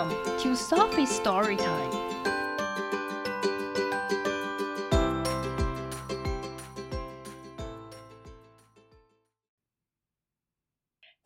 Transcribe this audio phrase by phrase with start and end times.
[0.00, 1.90] Welcome to Sophie's Story Time.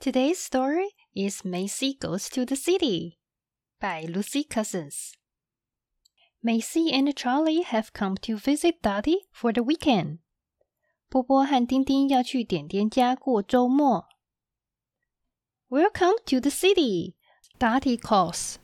[0.00, 3.20] Today's story is Maisy Goes to the City
[3.80, 5.12] by Lucy Cousins.
[6.44, 10.18] Maisy and Charley have come to visit Dotty for the weekend.
[11.08, 14.08] 波波和丁丁要去点点家过周末。
[15.68, 17.14] Welcome to the city,
[17.60, 18.58] Dotty calls.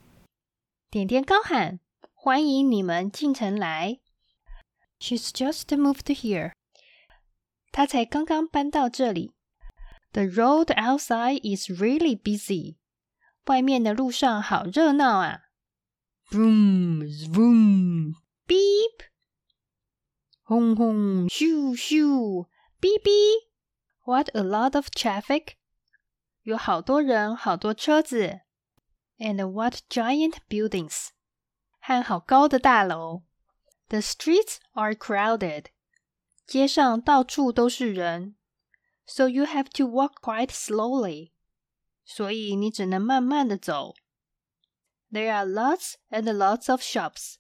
[0.90, 1.80] 点点高喊：“
[2.14, 4.00] 欢迎你们进城来。”
[5.00, 6.54] She's just moved here.
[7.72, 9.34] 她才刚刚搬到这里。
[10.14, 12.78] The road outside is really busy.
[13.46, 15.42] 外面的路上好热闹啊！
[16.32, 18.16] Vroom, vroom,
[18.48, 19.10] beep.
[20.42, 22.48] 轰轰咻咻，
[22.80, 23.12] 哔哔！
[24.06, 25.56] What a lot of traffic！
[26.44, 28.42] 有好多人，好多车子。
[29.20, 31.10] And what giant buildings！
[31.80, 33.24] 和好高的大楼。
[33.90, 35.68] The streets are crowded。
[36.46, 38.36] 街上到处都是人。
[39.06, 41.32] So you have to walk quite slowly。
[42.04, 43.94] 所以你只能慢慢的走。
[45.12, 47.36] There are lots and lots of shops。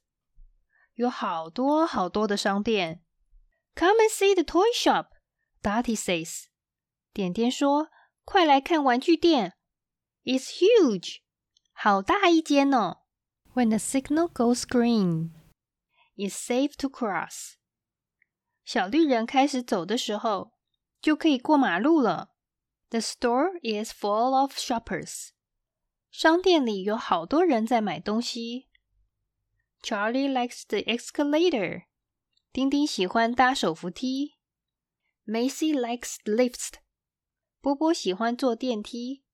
[0.94, 3.04] 有好多好多的商店。
[3.76, 5.08] Come and see the toy shop,
[5.62, 6.46] Dottie says.
[7.12, 7.90] 点点说：“
[8.24, 9.58] 快来看玩具店。
[10.24, 11.18] It's huge，
[11.83, 13.05] 好大一间哦
[13.55, 15.31] ！When the signal goes green,
[16.15, 17.55] it's safe to cross.
[18.67, 20.53] 小绿人开始走的时候，
[21.01, 22.35] 就可以过马路了。
[22.91, 25.31] The store is full of shoppers.
[26.11, 28.69] 商店里有好多人在买东西。
[29.83, 31.85] Charley likes the escalator.
[32.53, 34.37] 丁丁喜欢搭手扶梯。
[35.25, 36.73] Maisy likes the lifts.
[37.63, 39.25] 波波喜欢坐电梯。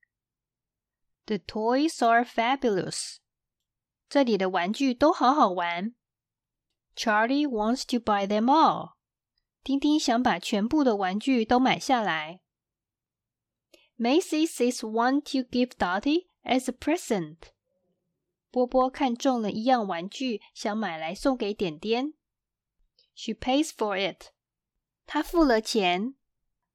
[1.26, 3.18] the toys are fabulous.
[4.08, 5.94] 这里的玩具都好好玩。
[6.96, 8.94] Charley wants to buy them all.
[9.62, 12.40] 丁丁想把全部的玩具都买下来。
[13.98, 17.36] Maisy sees one to give Dotty as a present.
[18.50, 22.14] 波波看中了一样玩具，想买来送给点点。
[23.14, 24.32] She pays for it.
[25.06, 26.14] 她付了钱。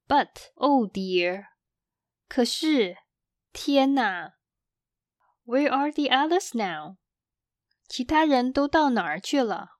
[0.06, 1.46] But oh dear.
[2.28, 2.98] 可是，
[3.52, 4.34] 天哪！
[5.44, 6.96] where are the others now?
[7.88, 9.78] 其他人都到哪儿去了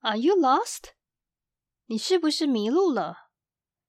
[0.00, 0.92] ？Are you lost?
[1.86, 3.30] 你是不是迷路了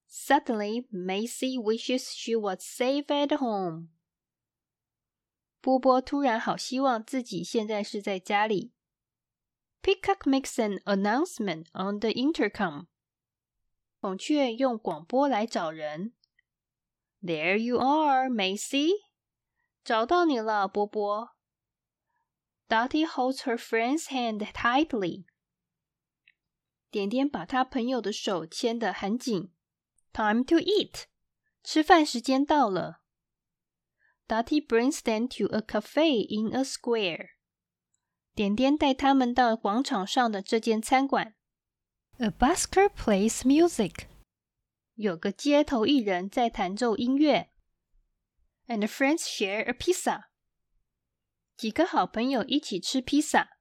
[0.09, 3.89] ？Suddenly, Maisy wishes she was safe at home.
[5.62, 8.73] 波波突然好希望自己现在是在家里。
[9.81, 12.88] Peacock makes an announcement on the intercom.
[14.01, 16.13] 孔雀用广播来找人。
[17.22, 18.91] There you are, Maisy.
[19.83, 21.29] 找到你了，波波。
[22.69, 25.25] Dotty holds her friend's hand tightly.
[26.89, 29.51] 点点把他朋友的手牵得很紧。
[30.13, 31.03] Time to eat.
[31.63, 33.01] 吃饭时间到了。
[34.27, 37.31] Dotty brings them to a cafe in a square.
[38.33, 41.35] 点点带他们到广场上的这间餐馆。
[42.17, 44.05] A busker plays music。
[44.95, 47.53] 有个街头艺人在弹奏音乐。
[48.68, 50.25] and the friends share a pizza.
[51.56, 53.57] 几个好朋友一起吃披萨。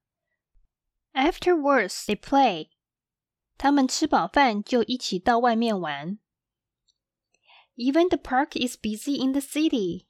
[1.12, 2.70] Afterwards, they play.
[3.58, 6.18] 他们吃饱饭就一起到外面玩。
[7.76, 10.06] Even the park is busy in the city.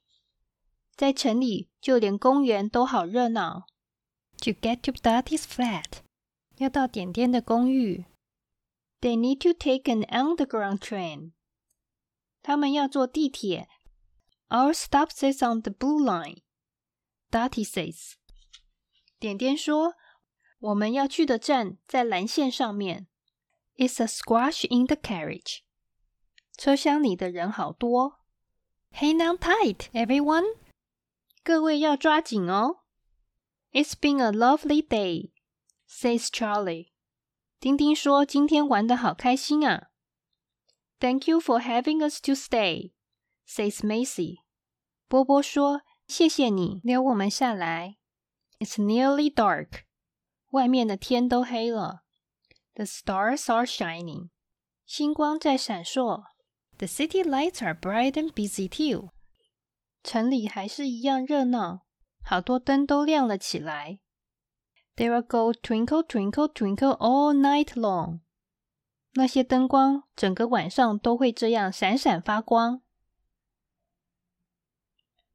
[0.95, 3.67] 在城里，就连公园都好热闹。
[4.39, 6.01] To get to Dotty's flat，
[6.57, 8.05] 要到点点的公寓。
[9.01, 11.31] They need to take an underground train.
[12.41, 13.69] 他们要坐地铁
[14.53, 16.41] our stop sits on the blue line.
[17.31, 18.13] Dotty says.
[19.19, 19.95] 点点说
[20.59, 23.07] ：“我们要去的站在蓝线上面。”
[23.75, 25.61] It's a squash in the carriage.
[26.55, 28.19] 车厢里的人好多。
[28.91, 30.45] Hang on tight, everyone.
[31.43, 32.81] 各位要抓紧哦。
[33.71, 35.31] It's been a lovely day,
[35.89, 36.91] says Charley.
[37.59, 39.89] 丁丁说：“今天玩的好开心啊。”
[40.99, 42.91] Thank you for having us to stay,
[43.47, 44.42] says Maisy.
[45.07, 47.97] 波波说：“谢谢你留我们下来。”
[48.59, 49.81] It's nearly dark.
[50.51, 52.03] 外面的天都黑了。
[52.75, 54.29] The stars are shining.
[54.85, 56.23] 星光在闪烁。
[56.77, 59.09] The city lights are bright and busy too.
[60.03, 61.85] 城里还是一样热闹。
[62.23, 63.99] 好多灯都亮了起来。
[64.95, 68.19] They will go twinkle, twinkle, twinkle all night long。
[69.15, 72.82] 那些灯光整个晚上都会这样闪闪发光。